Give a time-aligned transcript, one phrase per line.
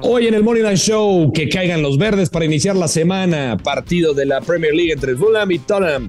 [0.00, 3.56] Hoy en el Money Line Show, que caigan los verdes para iniciar la semana.
[3.56, 6.08] Partido de la Premier League entre Fulham y Tottenham.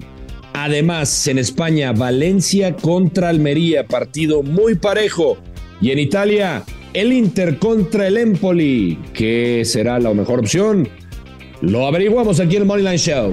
[0.52, 5.38] Además, en España, Valencia contra Almería, partido muy parejo.
[5.80, 6.62] Y en Italia,
[6.94, 8.96] el Inter contra el Empoli.
[9.12, 10.88] ¿Qué será la mejor opción?
[11.60, 13.32] Lo averiguamos aquí en el Money Line Show.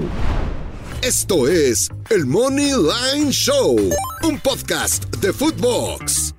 [1.03, 3.75] Esto es el Money Line Show,
[4.23, 6.33] un podcast de Footbox.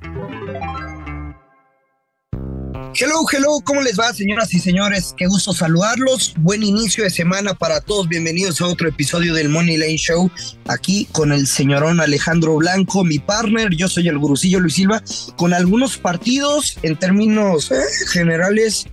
[3.00, 5.14] Hello, hello, ¿cómo les va, señoras y señores?
[5.16, 6.34] Qué gusto saludarlos.
[6.38, 8.08] Buen inicio de semana para todos.
[8.08, 10.28] Bienvenidos a otro episodio del Money Lane Show.
[10.66, 13.72] Aquí con el señorón Alejandro Blanco, mi partner.
[13.76, 15.00] Yo soy el gurusillo Luis Silva.
[15.36, 17.76] Con algunos partidos en términos eh,
[18.08, 18.86] generales,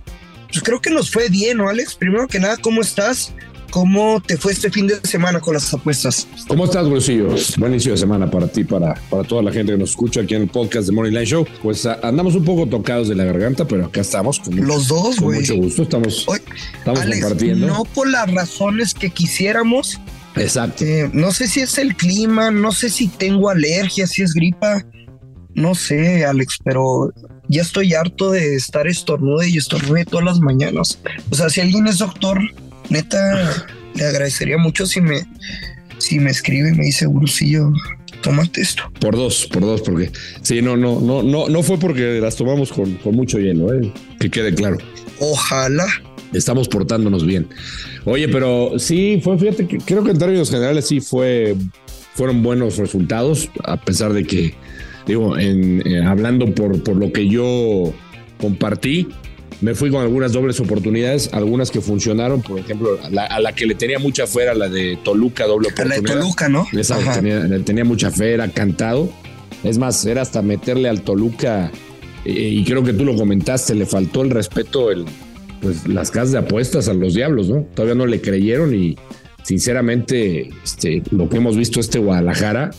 [0.52, 1.96] pues creo que nos fue bien, ¿no, Alex?
[1.96, 3.32] Primero que nada, ¿cómo estás?
[3.80, 6.26] ¿Cómo te fue este fin de semana con las apuestas?
[6.48, 7.28] ¿Cómo estás, Bolsillo?
[7.58, 10.34] Buen inicio de semana para ti, para, para toda la gente que nos escucha aquí
[10.34, 11.46] en el podcast de Money Line Show.
[11.62, 15.16] Pues a- andamos un poco tocados de la garganta, pero acá estamos con Los dos,
[15.16, 15.40] con güey.
[15.40, 15.82] mucho gusto.
[15.82, 16.26] Estamos,
[16.78, 17.66] estamos Alex, compartiendo.
[17.66, 20.00] no por las razones que quisiéramos,
[20.36, 20.82] Exacto.
[20.82, 24.86] Eh, no sé si es el clima, no sé si tengo alergia, si es gripa,
[25.54, 27.12] no sé, Alex, pero
[27.50, 30.98] ya estoy harto de estar estornude y estornude todas las mañanas.
[31.30, 32.38] O sea, si alguien es doctor,
[32.90, 35.26] neta, le agradecería mucho si me,
[35.98, 37.72] si me escribe y me dice, Gurusillo,
[38.22, 38.82] tómate esto.
[39.00, 40.10] Por dos, por dos, porque
[40.42, 43.92] sí, no, no, no, no, no fue porque las tomamos con, con mucho hielo, ¿eh?
[44.20, 44.78] que quede claro.
[45.20, 45.86] Ojalá.
[46.32, 47.46] Estamos portándonos bien.
[48.04, 51.54] Oye, pero sí, fue, fíjate que creo que en términos generales sí fue,
[52.14, 54.54] fueron buenos resultados, a pesar de que,
[55.06, 57.94] digo, en, eh, hablando por, por lo que yo
[58.38, 59.08] compartí,
[59.60, 63.54] me fui con algunas dobles oportunidades, algunas que funcionaron, por ejemplo, a la, a la
[63.54, 66.20] que le tenía mucha fe era la de Toluca, doble A la de oportunidad.
[66.20, 66.66] Toluca, ¿no?
[66.72, 69.10] Esa tenía, le tenía mucha fe, era cantado.
[69.64, 71.70] Es más, era hasta meterle al Toluca,
[72.24, 75.06] eh, y creo que tú lo comentaste, le faltó el respeto, el,
[75.62, 77.62] pues las casas de apuestas a los diablos, ¿no?
[77.74, 78.96] Todavía no le creyeron y
[79.42, 82.72] sinceramente este, lo que hemos visto este Guadalajara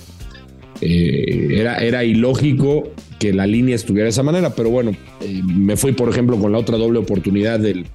[0.81, 5.75] eh, era, era ilógico que la línea estuviera de esa manera, pero bueno, eh, me
[5.77, 7.85] fui por ejemplo con la otra doble oportunidad del,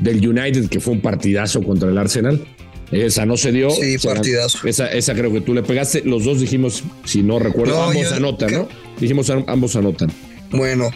[0.00, 2.42] del United, que fue un partidazo contra el Arsenal.
[2.90, 3.70] Esa no se dio.
[3.70, 4.66] Sí, partidazo.
[4.66, 6.02] Esa, esa creo que tú le pegaste.
[6.04, 8.68] Los dos dijimos, si no recuerdo, No, ambos yo- anotan, ¿no?
[9.00, 10.12] Dijimos am- ambos anotan.
[10.50, 10.90] Bueno,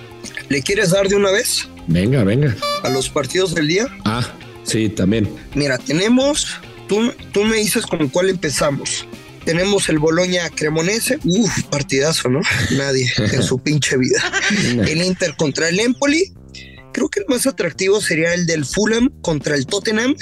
[0.51, 2.55] ¿le quieres dar de una vez Venga, venga.
[2.83, 3.87] a los partidos del día?
[4.05, 4.23] Ah,
[4.63, 5.27] sí, también.
[5.55, 6.47] Mira, tenemos,
[6.87, 9.07] tú, tú me dices con cuál empezamos.
[9.47, 12.41] Tenemos el Boloña Cremonese, uf, partidazo, ¿no?
[12.77, 14.21] Nadie en su pinche vida.
[14.87, 16.35] El Inter contra el Empoli.
[16.93, 20.15] Creo que el más atractivo sería el del Fulham contra el Tottenham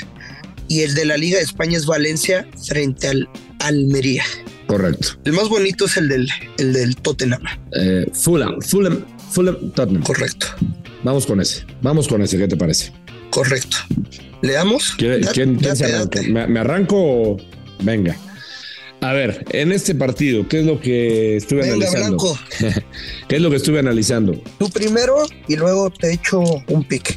[0.69, 3.29] y el de la Liga de España es Valencia frente al
[3.61, 4.25] Almería.
[4.67, 5.09] Correcto.
[5.25, 7.43] El más bonito es el del, el del Tottenham.
[7.81, 10.03] Eh, Fulham, Fulham, Fulham, Tottenham.
[10.03, 10.47] Correcto,
[11.05, 11.65] Vamos con ese.
[11.81, 12.37] Vamos con ese.
[12.39, 12.93] ¿Qué te parece?
[13.31, 13.77] correcto.
[14.43, 14.93] ¿Le damos?
[14.99, 15.99] ¿Quién, quién- se arranca?
[16.21, 16.29] date.
[16.29, 17.37] ¿Me, me arranco o-
[17.83, 18.17] Venga.
[19.05, 22.17] A ver, en este partido, ¿qué es lo que estuve Venga, analizando?
[22.17, 22.39] Blanco,
[23.29, 24.41] ¿Qué es lo que estuve analizando?
[24.59, 27.15] tú primero y luego te echo un pick.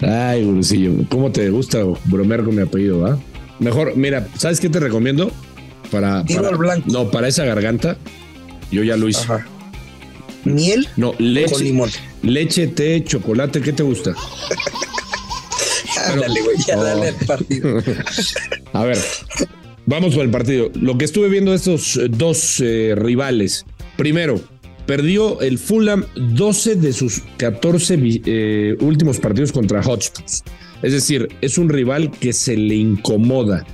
[0.00, 3.20] Ay, Gurusillo, ¿cómo te gusta bromear con mi apellido, va?
[3.60, 5.30] Mejor, mira, ¿sabes qué te recomiendo?
[5.92, 6.88] Para, Tiro para- al blanco.
[6.90, 7.96] No, para esa garganta,
[8.72, 9.22] yo ya lo hice.
[9.22, 9.46] Ajá.
[10.44, 11.88] Miel No, con leche, limón.
[12.24, 14.12] leche, té, chocolate, ¿qué te gusta?
[16.08, 16.82] Ándale, güey, ya No.
[16.82, 17.78] dale al partido.
[18.72, 18.98] A ver,
[19.86, 20.70] vamos con el partido.
[20.80, 23.64] Lo que estuve viendo de estos eh, dos eh, rivales.
[23.96, 24.40] Primero,
[24.86, 30.42] perdió el Fulham 12 de sus 14 vi- eh, últimos partidos contra Hotspurs.
[30.82, 33.64] Es decir, es un rival que se le incomoda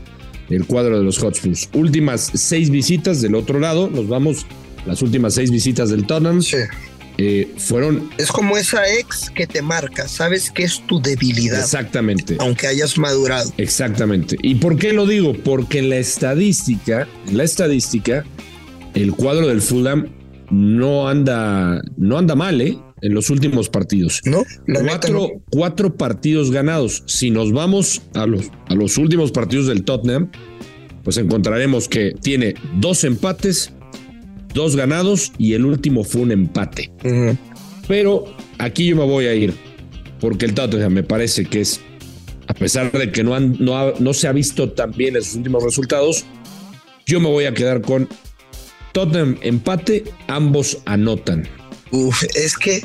[0.51, 1.69] el cuadro de los Hotspurs.
[1.75, 4.47] Últimas seis visitas del otro lado, nos vamos
[4.87, 6.43] las últimas seis visitas del Tottenham.
[6.43, 6.57] Sí.
[7.19, 8.11] Eh, fueron...
[8.17, 11.59] Es como esa ex que te marca, sabes que es tu debilidad.
[11.59, 12.37] Exactamente.
[12.39, 13.53] Aunque hayas madurado.
[13.59, 14.37] Exactamente.
[14.41, 15.35] ¿Y por qué lo digo?
[15.35, 18.25] Porque en la estadística, en la estadística,
[18.95, 20.09] el cuadro del Fulham
[20.51, 22.79] no anda, no anda mal, ¿eh?
[23.01, 24.21] En los últimos partidos.
[24.25, 24.45] No,
[24.85, 27.05] cuatro, cuatro partidos ganados.
[27.07, 30.31] Si nos vamos a los, a los últimos partidos del Tottenham,
[31.05, 33.73] pues encontraremos que tiene dos empates,
[34.59, 36.91] dos ganados y el último fue un empate.
[37.87, 38.25] Pero
[38.59, 39.55] aquí yo me voy a ir,
[40.21, 41.81] porque el Tottenham me parece que es,
[42.49, 45.37] a pesar de que no, han, no, no se ha visto tan bien en sus
[45.37, 46.25] últimos resultados,
[47.07, 48.09] yo me voy a quedar con
[48.93, 51.49] Tottenham empate, ambos anotan.
[51.91, 52.83] Uf, es que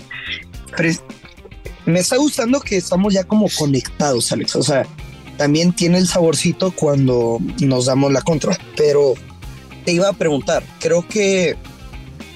[1.86, 4.56] me está gustando que estamos ya como conectados, Alex.
[4.56, 4.86] O sea,
[5.38, 8.58] también tiene el saborcito cuando nos damos la contra.
[8.78, 9.16] Pero
[9.84, 11.56] te iba a preguntar, creo que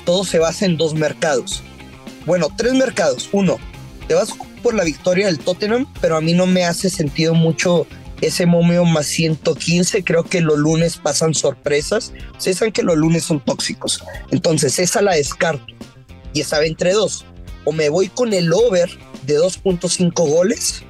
[0.05, 1.63] todo se basa en dos mercados.
[2.25, 3.29] Bueno, tres mercados.
[3.31, 3.57] Uno,
[4.07, 7.87] te vas por la victoria del Tottenham, pero a mí no me hace sentido mucho
[8.21, 10.03] ese momio más 115.
[10.03, 12.13] Creo que los lunes pasan sorpresas.
[12.37, 14.03] Se saben que los lunes son tóxicos.
[14.31, 15.65] Entonces, esa la descarto.
[16.33, 17.25] Y estaba entre dos.
[17.65, 18.89] O me voy con el over
[19.27, 20.83] de 2.5 goles,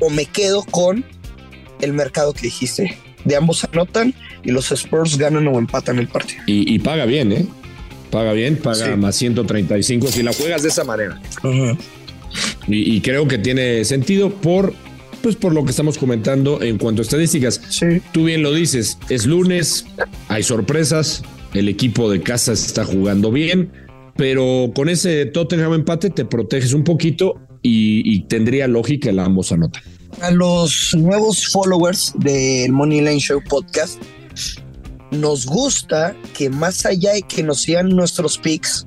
[0.00, 1.04] o me quedo con
[1.80, 2.96] el mercado que dijiste.
[3.24, 6.42] De ambos anotan y los Spurs ganan o empatan el partido.
[6.46, 7.46] Y, paga bien, ¿eh?
[8.10, 11.20] Paga bien, paga más 135 si la juegas de esa manera.
[12.66, 14.72] y, creo que tiene sentido por,
[15.22, 17.60] pues por lo que estamos comentando en cuanto a estadísticas.
[17.68, 18.00] Sí.
[18.12, 19.84] Tú bien lo dices, es lunes,
[20.28, 21.22] hay sorpresas,
[21.54, 23.70] el equipo de casa está jugando bien,
[24.16, 29.82] pero con ese Tottenham empate te proteges un poquito y, tendría lógica el ambos anotan.
[30.20, 34.00] A los nuevos followers del Money Line Show podcast,
[35.12, 38.86] nos gusta que más allá de que nos sigan nuestros picks,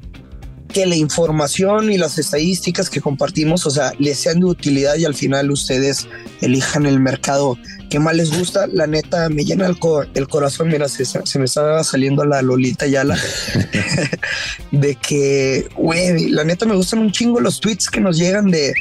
[0.72, 5.06] que la información y las estadísticas que compartimos, o sea, les sean de utilidad y
[5.06, 6.08] al final ustedes
[6.42, 7.58] elijan el mercado
[7.90, 8.68] que más les gusta.
[8.68, 9.78] La neta me llena el,
[10.14, 10.70] el corazón.
[10.70, 13.18] Mira, se, se, me estaba saliendo la Lolita Yala
[14.72, 18.74] de que, güey, la neta me gustan un chingo los tweets que nos llegan de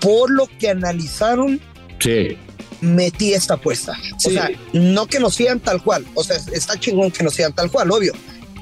[0.00, 1.60] por lo que analizaron.
[1.98, 2.36] Sí
[2.80, 3.96] metí esta apuesta.
[4.24, 6.04] O sea, no que nos sigan tal cual.
[6.14, 8.12] O sea, está chingón que nos sigan tal cual, obvio.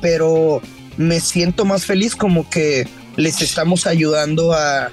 [0.00, 0.60] Pero
[0.96, 2.86] me siento más feliz como que
[3.16, 4.90] les estamos ayudando a,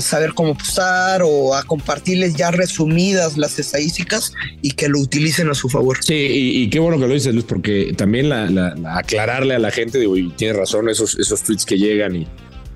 [0.00, 4.32] saber cómo apostar o a compartirles ya resumidas las estadísticas
[4.62, 5.98] y que lo utilicen a su favor.
[6.04, 9.98] Sí, y, qué bueno que lo dices, Luis, porque también la, aclararle a la gente,
[9.98, 12.28] digo, y tienes razón, esos, esos tweets que llegan y,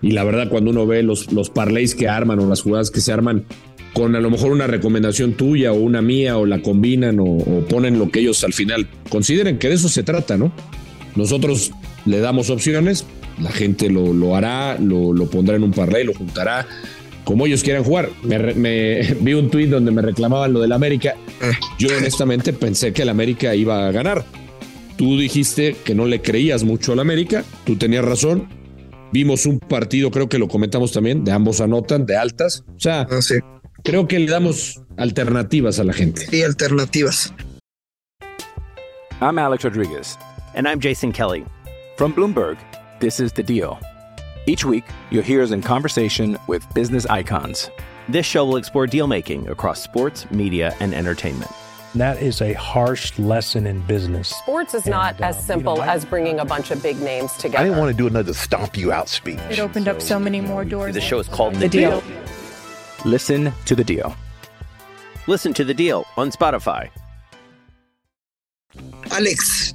[0.03, 3.01] y la verdad cuando uno ve los, los parlays que arman o las jugadas que
[3.01, 3.47] se arman
[3.95, 7.65] con a lo mejor una recomendación tuya o una mía o la combinan o, o
[7.67, 10.53] ponen lo que ellos al final consideren que de eso se trata, ¿no?
[11.17, 11.71] Nosotros
[12.05, 13.07] le damos opciones,
[13.41, 16.67] la gente lo, lo hará, lo, lo, pondrá en un parlay, lo juntará,
[17.25, 18.11] como ellos quieran jugar.
[18.23, 21.15] Me, vi un tuit donde me reclamaban lo del América.
[21.79, 24.25] Yo honestamente pensé que el América iba a ganar.
[24.97, 28.49] Tú dijiste que no le creías mucho al América, tú tenías razón.
[29.13, 32.65] Vimos un partido, creo que lo comentamos también, de ambos anotan, de altas.
[32.77, 33.21] O sea, ah,
[33.85, 36.27] creo que le damos alternativas a la gente.
[36.27, 37.33] Sí, alternativas.
[39.21, 40.19] I'm Alex Rodriguez.
[40.55, 41.45] And I'm Jason Kelly.
[41.97, 42.57] From Bloomberg,
[43.01, 43.79] this is The Deal.
[44.47, 47.71] Each week, you'll hear us in conversation with business icons.
[48.09, 51.51] This show will explore deal making across sports, media, and entertainment.
[51.95, 54.29] That is a harsh lesson in business.
[54.29, 57.01] Sports is not and, as uh, simple you know, as bringing a bunch of big
[57.01, 57.59] names together.
[57.59, 59.39] I didn't want to do another stomp you out speech.
[59.49, 60.95] It opened so, up so many more doors.
[60.95, 62.01] The show is called The, the deal.
[62.01, 62.25] deal.
[63.05, 64.15] Listen to the deal.
[65.27, 66.91] Listen to the deal on Spotify.
[69.11, 69.75] Alex,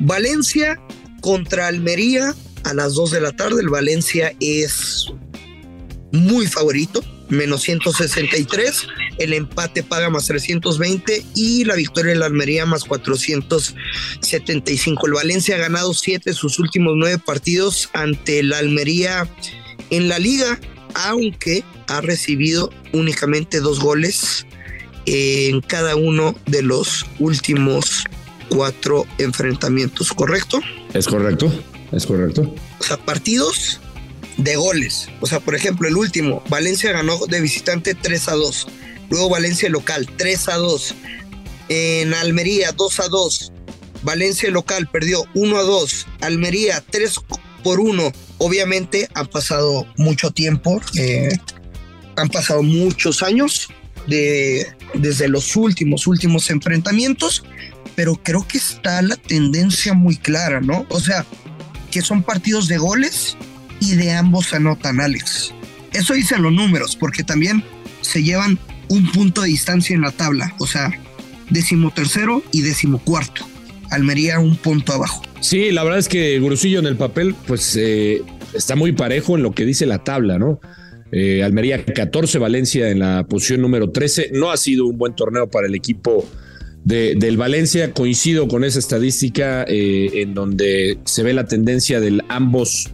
[0.00, 0.76] Valencia
[1.20, 3.62] contra Almería a las 2 de la tarde.
[3.62, 5.06] El Valencia es
[6.12, 8.86] muy favorito, menos 163.
[9.18, 15.06] El empate paga más 320 y la victoria de la Almería más 475.
[15.06, 19.28] El Valencia ha ganado 7 de sus últimos 9 partidos ante la Almería
[19.90, 20.58] en la liga,
[20.96, 24.46] aunque ha recibido únicamente dos goles
[25.04, 28.04] en cada uno de los últimos
[28.48, 30.60] cuatro enfrentamientos, ¿correcto?
[30.94, 31.52] Es correcto,
[31.92, 32.54] es correcto.
[32.80, 33.80] O sea, partidos
[34.38, 35.08] de goles.
[35.20, 38.66] O sea, por ejemplo, el último, Valencia ganó de visitante 3 a 2.
[39.10, 40.94] Luego Valencia local 3 a 2.
[41.68, 43.52] En Almería 2 a 2.
[44.02, 46.06] Valencia local perdió 1 a 2.
[46.20, 47.20] Almería 3
[47.66, 48.12] por 1.
[48.38, 51.36] Obviamente han pasado mucho tiempo, eh,
[52.14, 53.66] han pasado muchos años
[54.06, 57.42] de, desde los últimos, últimos enfrentamientos
[57.96, 60.86] pero creo que está la tendencia muy clara, ¿no?
[60.90, 61.24] O sea,
[61.90, 63.36] que son partidos de goles
[63.80, 65.52] y de ambos anotan, Alex.
[65.92, 67.64] Eso dicen los números, porque también
[68.02, 68.58] se llevan
[68.88, 70.92] un punto de distancia en la tabla, o sea,
[71.48, 73.48] decimotercero y decimocuarto.
[73.90, 75.22] Almería un punto abajo.
[75.40, 78.22] Sí, la verdad es que Gurusillo en el papel, pues eh,
[78.54, 80.60] está muy parejo en lo que dice la tabla, ¿no?
[81.12, 84.30] Eh, Almería 14, Valencia en la posición número 13.
[84.32, 86.28] No ha sido un buen torneo para el equipo
[86.84, 87.92] de, del Valencia.
[87.92, 92.90] Coincido con esa estadística eh, en donde se ve la tendencia del ambos,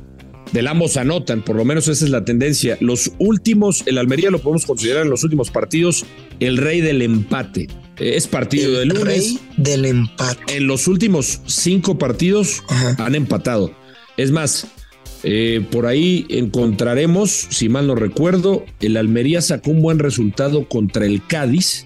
[0.52, 2.76] del ambos anotan, por lo menos esa es la tendencia.
[2.80, 6.04] Los últimos, el Almería lo podemos considerar en los últimos partidos
[6.40, 7.68] el rey del empate.
[7.98, 9.04] Es partido de lunes.
[9.04, 10.56] Rey del empate.
[10.56, 12.62] En los últimos cinco partidos
[12.98, 13.72] han empatado.
[14.16, 14.66] Es más,
[15.22, 21.06] eh, por ahí encontraremos, si mal no recuerdo, el Almería sacó un buen resultado contra
[21.06, 21.84] el Cádiz.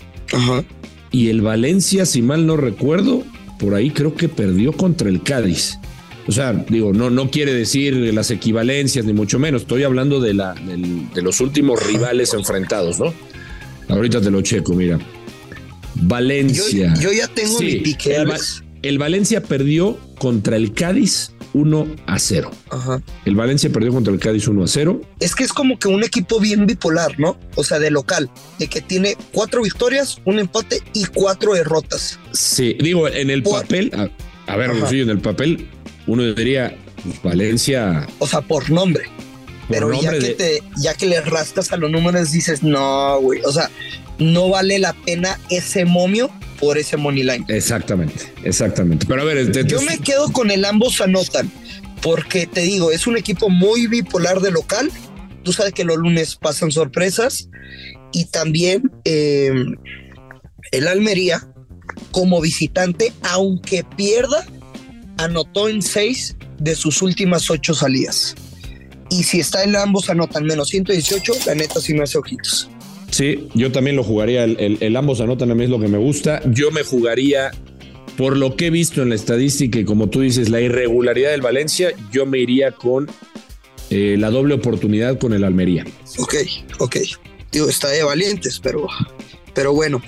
[1.13, 3.23] Y el Valencia, si mal no recuerdo,
[3.59, 5.79] por ahí creo que perdió contra el Cádiz.
[6.29, 9.63] O sea, digo, no, no quiere decir las equivalencias, ni mucho menos.
[9.63, 13.15] Estoy hablando de, la, de los últimos rivales enfrentados, ¿no?
[13.89, 14.99] Ahorita te lo checo, mira.
[15.95, 16.95] Valencia.
[17.01, 18.17] Yo, ya tengo mi pique.
[18.83, 22.51] El, Valencia perdió contra el Cádiz 1 a 0.
[22.71, 23.03] Ajá.
[23.25, 25.01] El Valencia perdió contra el Cádiz 1 a 0.
[25.21, 27.39] Es que es como que un equipo bien bipolar, ¿no?
[27.55, 32.19] O sea, de local, de que tiene cuatro victorias, un empate y cuatro derrotas.
[32.33, 33.91] Sí, digo, en el papel,
[34.47, 35.67] a, ver, en el papel,
[36.07, 36.77] uno diría
[37.23, 38.07] Valencia.
[38.19, 39.05] O sea, por nombre.
[39.69, 43.41] Pero ya, que te, ya que le rascas a los números, dices, no, güey.
[43.45, 43.71] O sea,
[44.19, 47.45] no vale la pena ese momio por ese money line.
[47.49, 49.07] Exactamente, exactamente.
[49.07, 51.51] Pero a ver, yo me quedo con el ambos anotan,
[52.01, 54.91] porque te digo, es un equipo muy bipolar de local.
[55.43, 57.49] Tú sabes que los lunes pasan sorpresas
[58.13, 59.53] y también eh,
[60.73, 61.47] el Almería
[62.11, 64.47] como visitante, aunque pierda,
[65.17, 68.35] anotó en seis de sus últimas ocho salidas.
[69.11, 72.69] Y si está en ambos anotan menos 118, la neta sí me hace ojitos.
[73.11, 74.45] Sí, yo también lo jugaría.
[74.45, 76.43] El, ambos anotan a mí es lo que me gusta.
[76.51, 77.53] Yo me jugaría,
[78.17, 81.43] por lo que he visto en la estadística y como tú dices, la irregularidad del
[81.43, 83.09] Valencia, yo me iría con
[83.91, 85.85] eh, la doble oportunidad con el Almería.
[86.19, 86.35] Ok,
[86.79, 86.97] ok.
[87.53, 88.87] Digo, está de valientes, pero,
[89.55, 90.03] pero bueno.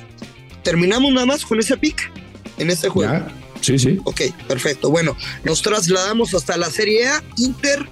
[0.65, 2.11] ¿Terminamos nada más con ese pick
[2.59, 3.25] en este juego?
[3.61, 3.99] Sí, sí.
[4.05, 4.91] Ok, perfecto.
[4.91, 7.23] Bueno, nos trasladamos hasta la Serie A.
[7.37, 7.89] Inter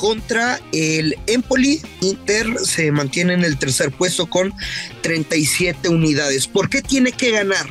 [0.00, 1.80] contra el Empoli.
[2.00, 4.52] Inter se mantiene en el tercer puesto con
[5.02, 6.46] 37 unidades.
[6.46, 7.66] ¿Por qué tiene que ganar?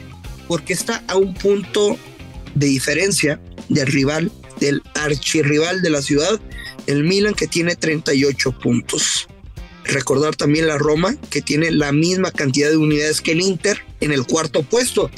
[0.47, 1.97] Porque está a un punto
[2.55, 6.39] de diferencia del rival, del archirrival de la ciudad,
[6.87, 9.27] el Milan, que tiene 38 puntos.
[9.85, 14.11] Recordar también la Roma, que tiene la misma cantidad de unidades que el Inter en
[14.11, 15.09] el cuarto puesto.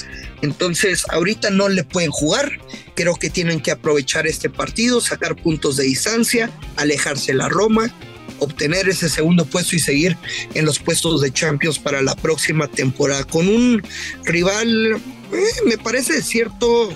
[0.42, 2.60] Entonces, ahorita no le pueden jugar.
[2.94, 7.94] Creo que tienen que aprovechar este partido, sacar puntos de distancia, alejarse la Roma,
[8.40, 10.16] obtener ese segundo puesto y seguir
[10.54, 13.24] en los puestos de Champions para la próxima temporada.
[13.24, 13.82] Con un
[14.24, 14.96] rival,
[15.32, 16.92] eh, me parece cierto,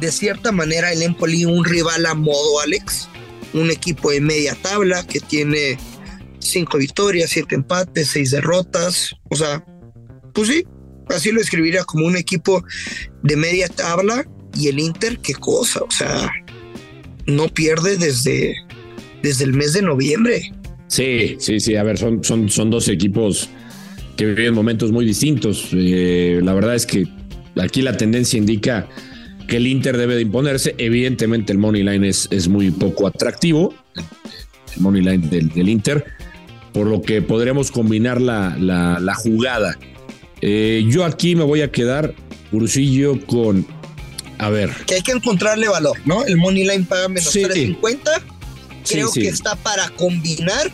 [0.00, 3.08] de cierta manera, el Empoli, un rival a modo Alex,
[3.52, 5.76] un equipo de media tabla que tiene
[6.38, 9.16] cinco victorias, siete empates, seis derrotas.
[9.28, 9.64] O sea,
[10.32, 10.64] pues sí,
[11.08, 12.64] así lo escribiría como un equipo
[13.22, 14.26] de media tabla
[14.58, 16.30] y el Inter, qué cosa, o sea,
[17.26, 18.54] no pierde desde,
[19.22, 20.52] desde el mes de noviembre.
[20.88, 23.48] Sí, sí, sí, a ver, son, son, son dos equipos
[24.16, 25.68] que viven momentos muy distintos.
[25.72, 27.08] Eh, la verdad es que
[27.60, 28.88] aquí la tendencia indica
[29.48, 30.74] que el Inter debe de imponerse.
[30.76, 33.74] Evidentemente el money line es, es muy poco atractivo,
[34.76, 36.04] el money line del, del Inter,
[36.74, 39.78] por lo que podremos combinar la, la, la jugada
[40.42, 42.14] eh, yo aquí me voy a quedar,
[42.50, 43.66] Ursillo, con.
[44.38, 44.70] A ver.
[44.86, 46.24] Que hay que encontrarle valor, ¿no?
[46.24, 48.10] El Money Line paga menos 350.
[48.88, 50.70] Creo que está para combinar,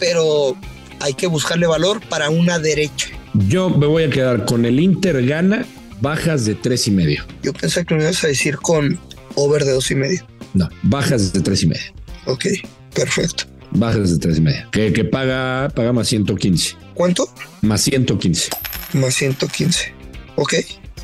[0.00, 0.56] pero
[1.00, 3.08] hay que buscarle valor para una derecha.
[3.48, 5.64] Yo me voy a quedar con el Inter gana
[6.00, 7.24] bajas de tres y medio.
[7.42, 8.98] Yo pensé que me ibas a decir con
[9.36, 10.26] over de dos y medio.
[10.54, 11.92] No, bajas de tres y medio.
[12.26, 12.46] Ok,
[12.94, 13.44] perfecto.
[13.70, 14.68] Bajas de tres y medio.
[14.72, 16.87] Que, que paga, paga más 115.
[16.98, 17.28] ¿Cuánto?
[17.62, 18.50] Más 115.
[18.94, 19.94] Más 115.
[20.34, 20.54] Ok.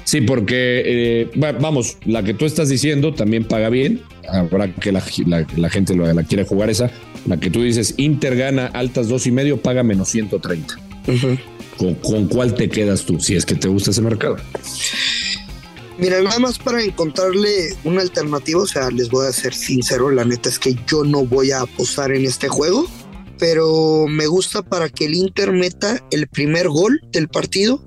[0.03, 4.03] Sí, porque eh, vamos, la que tú estás diciendo también paga bien.
[4.29, 5.25] Habrá que la, gente
[5.95, 6.91] la, quiere jugar esa.
[7.27, 10.77] La que tú dices, Inter gana altas dos y medio, paga menos 130.
[11.77, 13.21] ¿Con, ¿Con cuál te quedas tú?
[13.21, 14.37] Si es que te gusta ese mercado.
[15.97, 20.25] Mira, nada más para encontrarle una alternativa, o sea, les voy a ser sincero, la
[20.25, 22.89] neta es que yo no voy a apostar en este juego
[23.39, 27.83] pero me gusta para que el Inter meta el primer gol del partido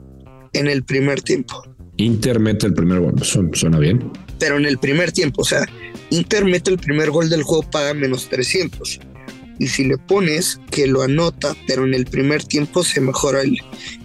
[0.54, 1.64] en el primer tiempo.
[1.98, 4.12] Inter mete el primer gol, suena bien.
[4.40, 5.66] Pero en el primer tiempo, o sea,
[6.10, 9.00] Inter mete el primer gol del juego, paga menos 300.
[9.60, 13.58] Y si le pones que lo anota, pero en el primer tiempo se mejora el,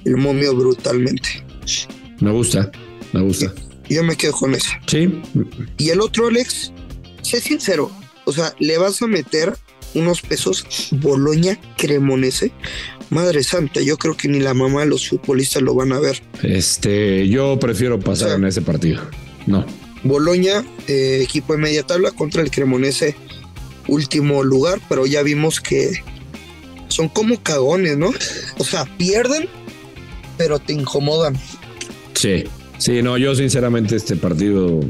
[0.05, 1.45] el momio brutalmente.
[2.21, 2.71] Me gusta,
[3.13, 3.53] me gusta.
[3.89, 4.71] Yo me quedo con eso.
[4.87, 5.21] Sí.
[5.77, 6.73] Y el otro, Alex,
[7.21, 7.91] sé sincero,
[8.25, 9.55] o sea, le vas a meter
[9.95, 12.53] unos pesos Boloña Cremonese.
[13.11, 16.23] Madre santa, yo creo que ni la mamá de los futbolistas lo van a ver.
[16.43, 19.03] Este, yo prefiero pasar O sea, en ese partido.
[19.47, 19.67] No.
[20.03, 23.15] Boloña, eh, equipo de media tabla contra el Cremonese,
[23.87, 26.03] último lugar, pero ya vimos que
[26.89, 28.13] son como cagones, ¿no?
[28.59, 29.49] O sea, pierden,
[30.39, 31.37] pero te incomodan.
[32.15, 32.45] Sí.
[32.79, 34.81] Sí, no, yo sinceramente este partido.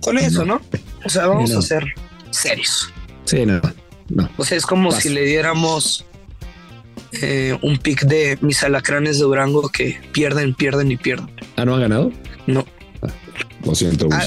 [0.00, 0.60] Con eso, ¿no?
[1.04, 1.58] O sea, vamos no.
[1.58, 1.84] a ser
[2.30, 2.92] serios.
[3.24, 3.60] Sí, no.
[4.10, 4.28] No.
[4.36, 6.04] O sea, es como si le diéramos
[7.22, 11.30] eh, un pick de mis alacranes de Durango que pierden, pierden y pierden.
[11.56, 12.12] Ah, ¿no han ganado?
[12.46, 12.66] No.
[13.64, 14.24] Lo siento, Ah,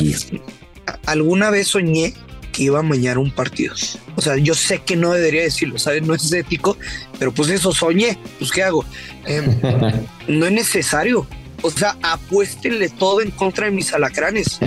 [1.05, 2.13] alguna vez soñé
[2.51, 3.73] que iba a mañar un partido.
[4.15, 6.03] O sea, yo sé que no debería decirlo, ¿sabes?
[6.03, 6.77] No es ético,
[7.19, 8.17] pero pues eso soñé.
[8.37, 8.85] Pues, ¿qué hago?
[9.25, 9.59] Em,
[10.27, 11.25] no es necesario.
[11.61, 14.59] O sea, apuéstenle todo en contra de mis alacranes.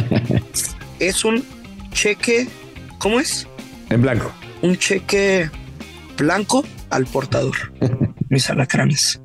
[0.99, 1.45] es un
[1.93, 2.49] cheque,
[2.99, 3.47] ¿cómo es?
[3.91, 4.33] en blanco.
[4.63, 5.51] Un cheque
[6.17, 7.57] blanco al portador.
[8.31, 9.21] mis alacranes.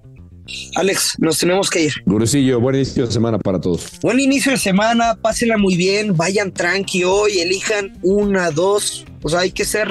[0.75, 1.93] Alex, nos tenemos que ir.
[2.05, 3.99] Gurusillo, buen inicio de semana para todos.
[4.01, 9.05] Buen inicio de semana, pásenla muy bien, vayan tranqui hoy, elijan una, dos.
[9.21, 9.89] O sea, hay que ser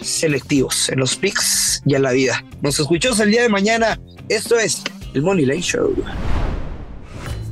[0.00, 2.44] selectivos en los picks y en la vida.
[2.62, 4.00] Nos escuchamos el día de mañana.
[4.28, 4.82] Esto es
[5.14, 5.94] el Money Lane Show.